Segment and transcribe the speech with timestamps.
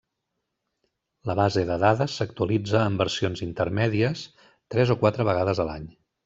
[1.31, 4.25] La base de dades s'actualitza amb versions intermèdies
[4.77, 5.87] tres o quatre vegades a l'any.